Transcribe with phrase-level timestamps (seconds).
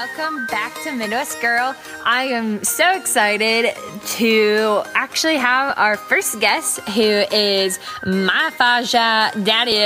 [0.00, 1.76] Welcome back to Midwest Girl.
[2.06, 3.74] I am so excited
[4.16, 9.76] to actually have our first guest, who is my Faja daddy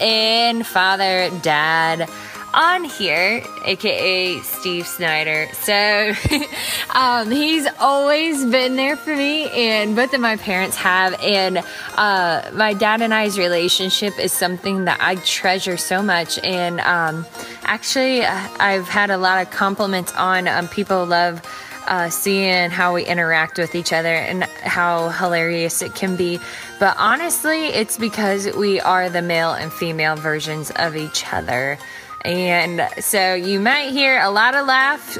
[0.00, 2.08] and father, dad
[2.54, 5.48] on here, aka Steve Snyder.
[5.54, 6.12] So
[6.94, 11.14] um, he's always been there for me, and both of my parents have.
[11.22, 11.58] And
[11.96, 16.38] uh, my dad and I's relationship is something that I treasure so much.
[16.40, 17.26] And um,
[17.62, 21.42] actually, uh, I've had a lot of compliments on um, people love.
[21.88, 26.38] Uh, seeing how we interact with each other and how hilarious it can be.
[26.78, 31.76] But honestly, it's because we are the male and female versions of each other.
[32.24, 35.18] And so you might hear a lot of laugh,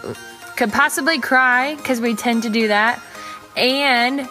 [0.56, 3.02] could possibly cry because we tend to do that,
[3.56, 4.28] and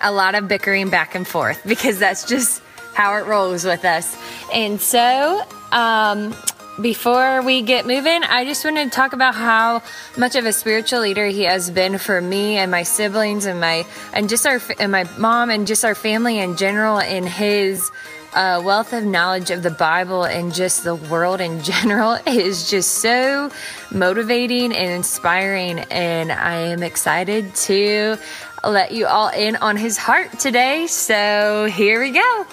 [0.00, 2.62] a lot of bickering back and forth because that's just
[2.94, 4.16] how it rolls with us.
[4.52, 6.34] And so, um,
[6.80, 9.82] before we get moving, I just wanted to talk about how
[10.16, 13.86] much of a spiritual leader he has been for me and my siblings and my
[14.12, 17.90] and just our and my mom and just our family in general in his
[18.34, 22.96] uh, wealth of knowledge of the Bible and just the world in general is just
[22.96, 23.50] so
[23.90, 25.80] motivating and inspiring.
[25.90, 28.18] And I am excited to
[28.64, 30.86] let you all in on his heart today.
[30.86, 32.46] So here we go.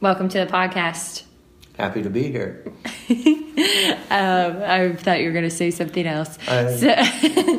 [0.00, 1.24] Welcome to the podcast.
[1.76, 2.64] Happy to be here.
[4.10, 6.38] um, I thought you were going to say something else.
[6.48, 7.58] Uh, so,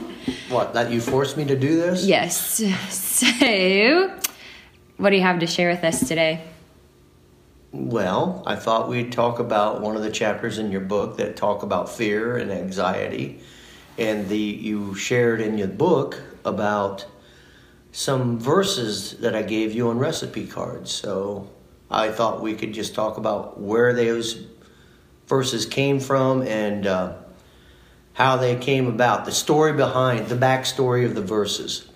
[0.50, 2.06] what, that you forced me to do this?
[2.06, 2.62] yes.
[3.22, 4.20] So,
[4.98, 6.44] what do you have to share with us today?
[7.72, 11.64] Well, I thought we'd talk about one of the chapters in your book that talk
[11.64, 13.40] about fear and anxiety.
[13.98, 17.06] And the you shared in your book about
[17.94, 20.92] some verses that I gave you on recipe cards.
[20.92, 21.50] So
[21.90, 24.45] I thought we could just talk about where those
[25.31, 27.14] verses came from and uh,
[28.14, 31.89] how they came about, the story behind, the backstory of the verses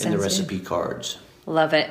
[0.00, 1.16] in the recipe cards.
[1.46, 1.88] Love it.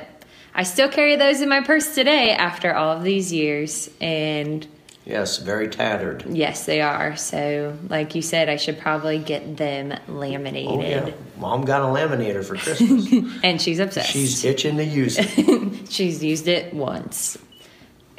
[0.54, 3.88] I still carry those in my purse today after all of these years.
[4.02, 4.66] And
[5.06, 6.24] Yes, very tattered.
[6.28, 7.16] yes, they are.
[7.16, 10.70] So, like you said, I should probably get them laminated.
[10.70, 13.08] Oh yeah, mom got a laminator for Christmas.
[13.42, 14.10] And she's obsessed.
[14.10, 15.88] She's itching to use it.
[15.90, 17.38] She's used it once.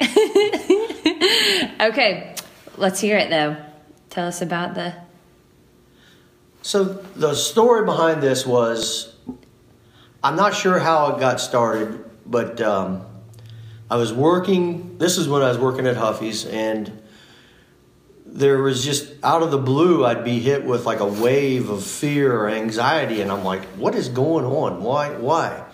[1.80, 2.34] okay,
[2.78, 3.56] let's hear it though.
[4.10, 4.94] Tell us about the.
[6.62, 9.14] So the story behind this was,
[10.22, 13.06] I'm not sure how it got started, but um,
[13.90, 14.98] I was working.
[14.98, 17.02] This is when I was working at Huffy's, and
[18.26, 21.84] there was just out of the blue, I'd be hit with like a wave of
[21.84, 24.82] fear or anxiety, and I'm like, "What is going on?
[24.82, 25.10] Why?
[25.10, 25.64] Why?"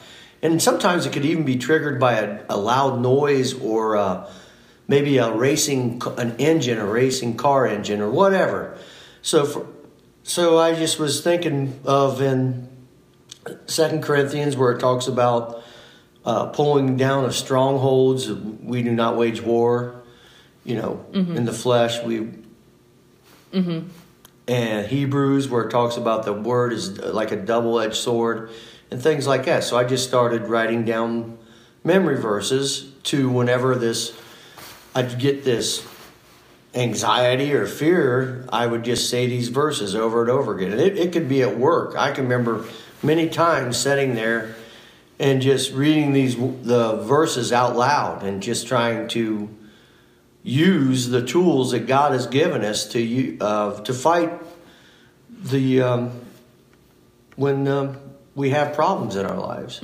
[0.42, 4.30] And sometimes it could even be triggered by a, a loud noise or uh,
[4.86, 8.76] maybe a racing an engine, a racing car engine, or whatever.
[9.22, 9.66] So, for,
[10.22, 12.68] so I just was thinking of in
[13.66, 15.62] Second Corinthians where it talks about
[16.24, 18.30] uh, pulling down of strongholds.
[18.30, 20.02] We do not wage war,
[20.64, 21.36] you know, mm-hmm.
[21.36, 22.02] in the flesh.
[22.02, 22.30] We
[23.52, 23.88] mm-hmm.
[24.48, 28.50] and Hebrews where it talks about the word is uh, like a double-edged sword
[28.90, 29.64] and things like that.
[29.64, 31.38] So I just started writing down
[31.82, 34.18] memory verses to whenever this
[34.94, 35.86] I'd get this
[36.74, 40.72] anxiety or fear, I would just say these verses over and over again.
[40.72, 41.96] And it, it could be at work.
[41.96, 42.64] I can remember
[43.02, 44.56] many times sitting there
[45.18, 49.48] and just reading these the verses out loud and just trying to
[50.42, 54.32] use the tools that God has given us to uh, to fight
[55.30, 56.20] the um,
[57.36, 57.96] when um,
[58.34, 59.80] we have problems in our lives.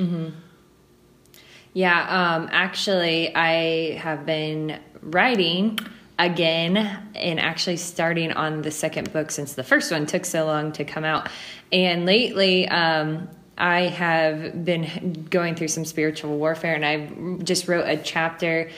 [1.72, 5.78] Yeah, um, actually, I have been writing
[6.18, 6.76] again
[7.14, 10.84] and actually starting on the second book since the first one took so long to
[10.84, 11.28] come out.
[11.72, 17.88] And lately, um, I have been going through some spiritual warfare, and I just wrote
[17.88, 18.70] a chapter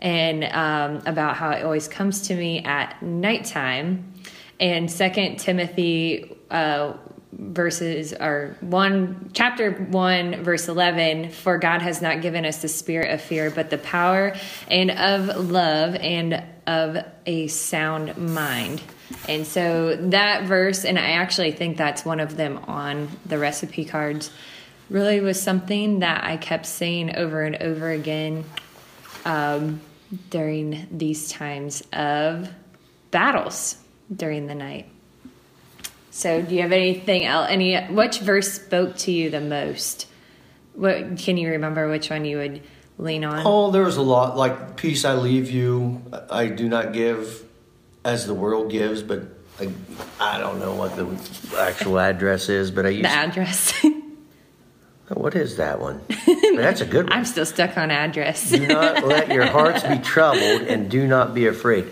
[0.00, 4.12] and um, about how it always comes to me at nighttime.
[4.60, 6.94] And Second Timothy uh,
[7.38, 13.10] verses or one chapter 1 verse 11 for god has not given us the spirit
[13.10, 14.34] of fear but the power
[14.68, 16.96] and of love and of
[17.26, 18.82] a sound mind.
[19.28, 23.84] And so that verse and i actually think that's one of them on the recipe
[23.84, 24.30] cards
[24.90, 28.44] really was something that i kept saying over and over again
[29.24, 29.80] um,
[30.30, 32.48] during these times of
[33.10, 33.76] battles
[34.14, 34.88] during the night
[36.16, 37.48] so, do you have anything else?
[37.50, 40.06] Any which verse spoke to you the most?
[40.72, 41.90] What can you remember?
[41.90, 42.62] Which one you would
[42.96, 43.42] lean on?
[43.44, 44.34] Oh, there's a lot.
[44.34, 47.44] Like, peace I leave you, I do not give
[48.02, 49.24] as the world gives, but
[49.60, 49.68] I,
[50.18, 51.06] I don't know what the
[51.58, 53.74] actual address is, but I used the address.
[55.08, 56.00] Oh, what is that one?
[56.56, 57.12] That's a good one.
[57.12, 58.50] I'm still stuck on address.
[58.50, 61.86] do not let your hearts be troubled and do not be afraid.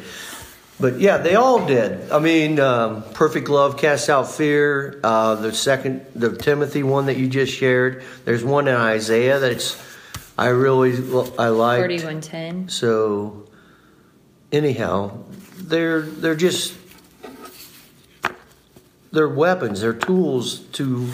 [0.81, 2.11] But yeah, they all did.
[2.11, 4.99] I mean, um, perfect love casts out fear.
[5.05, 8.03] Uh, the second, the Timothy one that you just shared.
[8.25, 9.81] There's one in Isaiah that's
[10.37, 10.93] I really
[11.38, 11.81] I like.
[11.81, 12.69] Forty-one ten.
[12.69, 13.49] So,
[14.50, 15.19] anyhow,
[15.56, 16.76] they're they're just
[19.12, 19.81] they're weapons.
[19.81, 21.09] They're tools to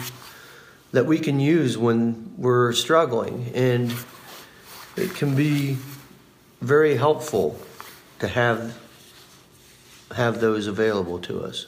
[0.91, 3.93] that we can use when we're struggling, and
[4.97, 5.77] it can be
[6.61, 7.59] very helpful
[8.19, 8.75] to have
[10.15, 11.67] have those available to us.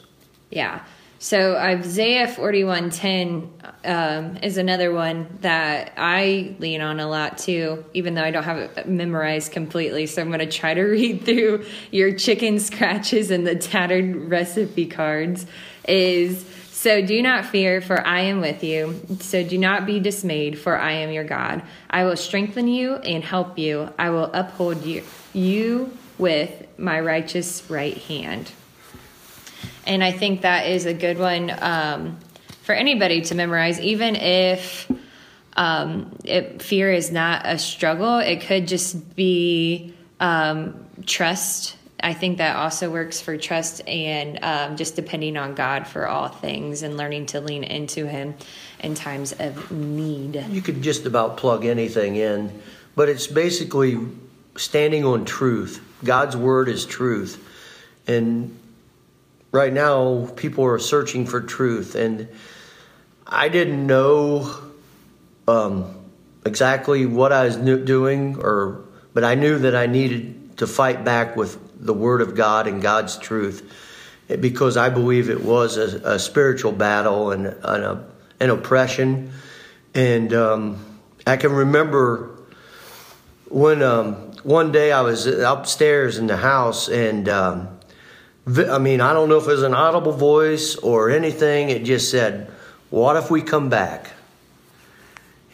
[0.49, 0.83] Yeah.
[1.23, 3.49] So Isaiah 41:10
[3.85, 8.43] um, is another one that I lean on a lot too, even though I don't
[8.43, 10.05] have it memorized completely.
[10.05, 14.85] So I'm going to try to read through your chicken scratches and the tattered recipe
[14.85, 15.45] cards.
[15.87, 19.01] Is so do not fear, for I am with you.
[19.21, 21.61] So do not be dismayed, for I am your God.
[21.89, 23.93] I will strengthen you and help you.
[23.97, 28.51] I will uphold you, you with my righteous right hand.
[29.85, 32.17] And I think that is a good one um,
[32.63, 34.89] for anybody to memorize, even if
[35.55, 38.19] um, it, fear is not a struggle.
[38.19, 41.75] It could just be um, trust.
[42.01, 46.27] I think that also works for trust and um, just depending on God for all
[46.27, 48.35] things and learning to lean into Him
[48.79, 50.43] in times of need.
[50.49, 52.61] You could just about plug anything in,
[52.95, 53.97] but it's basically
[54.57, 55.81] standing on truth.
[56.03, 57.39] God's word is truth.
[58.07, 58.57] And
[59.53, 62.27] right now people are searching for truth and
[63.25, 64.51] i didn't know
[65.47, 65.95] um,
[66.43, 68.83] exactly what i was doing or
[69.13, 72.81] but i knew that i needed to fight back with the word of god and
[72.81, 73.71] god's truth
[74.39, 78.03] because i believe it was a, a spiritual battle and an,
[78.39, 79.31] an oppression
[79.93, 80.83] and um,
[81.27, 82.39] i can remember
[83.49, 87.67] when um, one day i was upstairs in the house and um,
[88.45, 91.69] I mean, I don't know if it was an audible voice or anything.
[91.69, 92.51] It just said,
[92.89, 94.11] What if we come back?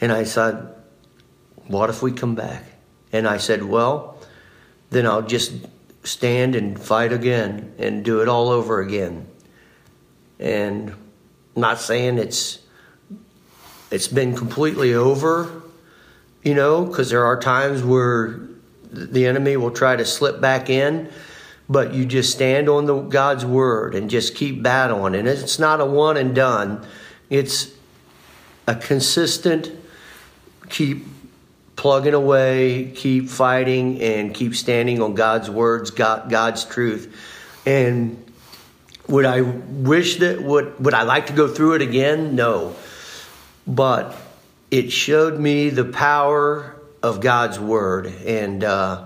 [0.02, 0.74] And I said,
[1.68, 2.64] What if we come back?
[3.14, 4.18] And I said, Well,
[4.90, 5.54] then I'll just
[6.04, 9.28] stand and fight again and do it all over again.
[10.40, 10.90] And
[11.56, 12.58] I'm not saying it's
[13.92, 15.62] it's been completely over,
[16.44, 18.40] you know, because there are times where
[18.92, 21.10] the enemy will try to slip back in
[21.70, 25.14] but you just stand on the God's word and just keep battling.
[25.14, 26.86] And it's not a one and done.
[27.30, 27.72] It's
[28.68, 29.72] a consistent
[30.70, 31.06] keep
[31.76, 37.16] plugging away, keep fighting, and keep standing on God's words, God, God's truth.
[37.66, 38.24] And
[39.08, 42.36] would I wish that would would I like to go through it again?
[42.36, 42.76] No.
[43.68, 44.16] But
[44.72, 49.06] it showed me the power of God's word and uh,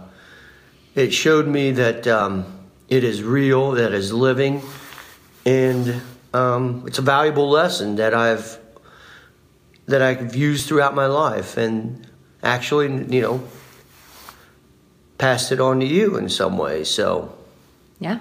[0.95, 2.45] it showed me that um,
[2.87, 4.61] it is real, that is living,
[5.45, 6.01] and
[6.33, 8.59] um, it's a valuable lesson that I've
[9.87, 12.07] that I've used throughout my life, and
[12.41, 13.43] actually, you know,
[15.17, 16.89] passed it on to you in some ways.
[16.89, 17.35] So,
[17.99, 18.19] yeah,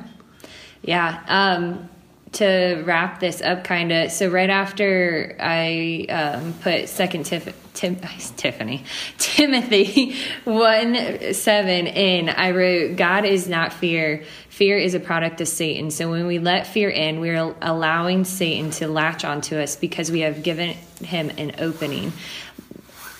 [0.83, 1.23] yeah.
[1.29, 1.89] Um,
[2.33, 4.11] to wrap this up, kind of.
[4.11, 7.97] So right after I um, put Second Tif- Tim-
[8.37, 8.85] Tiffany
[9.19, 14.25] Timothy one seven in, I wrote, "God is not fear.
[14.49, 15.91] Fear is a product of Satan.
[15.91, 20.21] So when we let fear in, we're allowing Satan to latch onto us because we
[20.21, 20.71] have given
[21.03, 22.13] him an opening."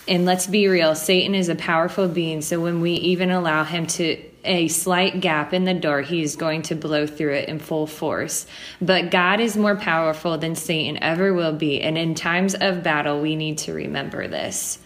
[0.09, 2.43] And let's be real, Satan is a powerful being.
[2.43, 6.37] So when we even allow him to a slight gap in the door, he is
[6.37, 8.47] going to blow through it in full force.
[8.81, 11.81] But God is more powerful than Satan ever will be.
[11.81, 14.79] And in times of battle, we need to remember this.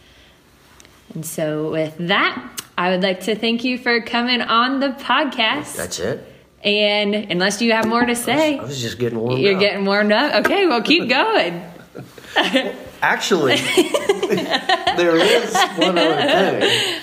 [1.14, 5.76] And so, with that, I would like to thank you for coming on the podcast.
[5.76, 6.32] That's it.
[6.62, 9.54] And unless you have more to say, I was, I was just getting warmed You're
[9.54, 9.60] up.
[9.60, 10.44] getting warmed up?
[10.44, 11.62] Okay, well, keep going.
[13.00, 13.56] Actually,
[14.96, 17.00] there is one other thing.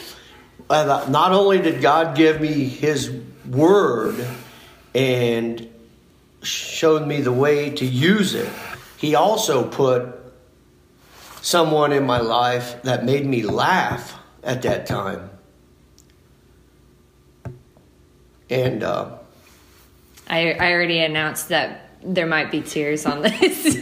[0.73, 3.11] Not only did God give me His
[3.47, 4.25] Word
[4.95, 5.69] and
[6.41, 8.51] showed me the way to use it,
[8.97, 10.15] He also put
[11.41, 15.29] someone in my life that made me laugh at that time.
[18.49, 19.17] And uh,
[20.27, 23.75] I, I already announced that there might be tears on this.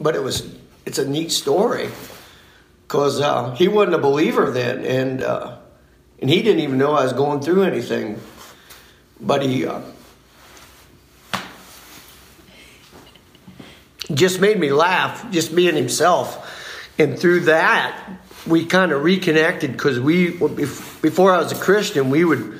[0.00, 1.90] but it was it's a neat story
[2.88, 5.58] because uh, he wasn't a believer then, and uh,
[6.20, 8.18] and he didn't even know I was going through anything.
[9.20, 9.82] But he uh,
[14.14, 20.00] just made me laugh, just being himself, and through that we kind of reconnected because
[20.00, 22.58] we before I was a Christian we would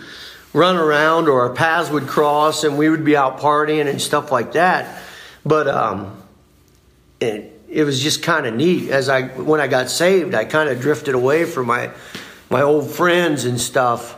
[0.53, 4.31] run around or our paths would cross and we would be out partying and stuff
[4.31, 5.03] like that.
[5.45, 6.23] But um,
[7.71, 8.91] it was just kind of neat.
[8.91, 11.91] As I when I got saved, I kind of drifted away from my
[12.51, 14.17] my old friends and stuff.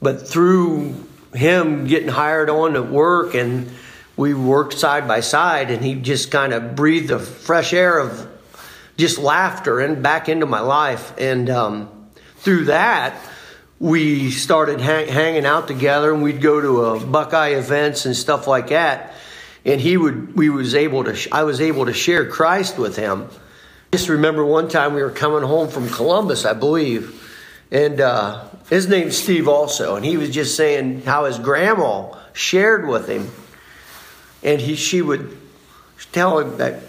[0.00, 0.94] But through
[1.34, 3.70] him getting hired on to work and
[4.16, 8.28] we worked side by side and he just kind of breathed the fresh air of
[8.96, 11.88] just laughter and back into my life and um,
[12.36, 13.18] through that
[13.80, 18.46] we started hang, hanging out together and we'd go to uh, buckeye events and stuff
[18.46, 19.14] like that
[19.64, 23.28] and he would we was able to i was able to share christ with him.
[23.92, 27.20] Just remember one time we were coming home from columbus i believe.
[27.70, 29.96] And uh, his name's steve also.
[29.96, 33.30] And he was just saying how his grandma shared with him.
[34.42, 35.36] And he she would
[36.12, 36.82] tell him that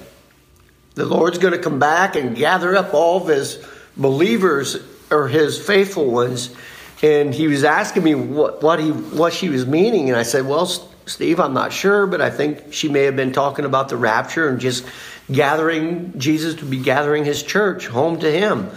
[0.95, 3.65] the lord's going to come back and gather up all of his
[3.97, 4.77] believers
[5.09, 6.53] or his faithful ones.
[7.01, 10.09] And he was asking me what, what he what she was meaning.
[10.09, 10.65] And i said well
[11.05, 14.49] Steve, I'm not sure, but I think she may have been talking about the rapture
[14.49, 14.85] and just
[15.31, 18.69] gathering Jesus to be gathering his church home to him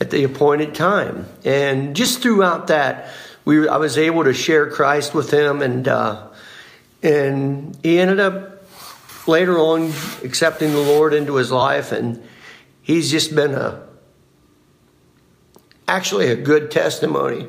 [0.00, 1.26] at the appointed time.
[1.44, 3.08] And just throughout that,
[3.44, 6.28] we I was able to share Christ with him, and uh,
[7.02, 8.64] and he ended up
[9.26, 12.22] later on accepting the Lord into his life, and
[12.82, 13.86] he's just been a
[15.88, 17.48] actually a good testimony.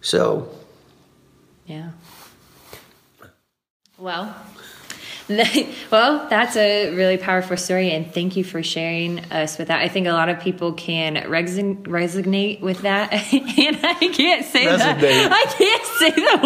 [0.00, 0.48] So,
[1.66, 1.90] yeah.
[4.02, 4.34] Well,
[5.92, 9.80] well, that's a really powerful story, and thank you for sharing us with that.
[9.80, 14.66] I think a lot of people can resign, resonate with that, and I can't say
[14.66, 15.00] resonate.
[15.02, 15.30] that.
[15.32, 16.36] I can't say the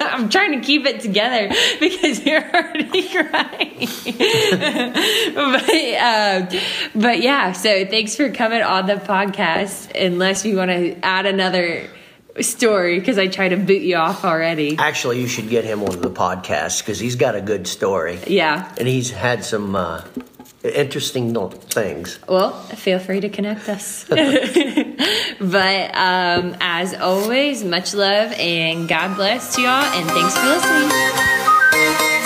[0.00, 0.10] word.
[0.12, 3.86] I'm trying to keep it together because you're already crying.
[5.36, 5.70] but,
[6.00, 6.50] uh,
[6.96, 9.94] but yeah, so thanks for coming on the podcast.
[9.94, 11.88] Unless you want to add another
[12.40, 14.76] story because I try to boot you off already.
[14.78, 18.18] Actually, you should get him on the podcast because he's got a good story.
[18.26, 18.72] Yeah.
[18.78, 20.02] And he's had some uh,
[20.62, 22.18] interesting things.
[22.28, 24.04] Well, feel free to connect us.
[24.08, 24.18] but
[25.94, 30.90] um, as always, much love and God bless to y'all, and thanks for listening.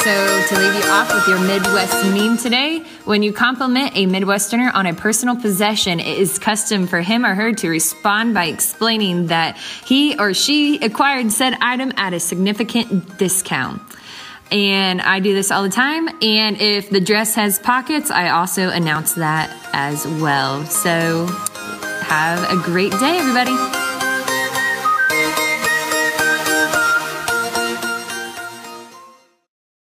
[0.04, 0.10] So,
[0.48, 4.86] to leave you off with your Midwest meme today, when you compliment a Midwesterner on
[4.86, 9.56] a personal possession, it is custom for him or her to respond by explaining that
[9.84, 13.82] he or she acquired said item at a significant discount.
[14.50, 16.08] And I do this all the time.
[16.22, 20.64] And if the dress has pockets, I also announce that as well.
[20.66, 21.26] So,
[22.04, 23.83] have a great day, everybody.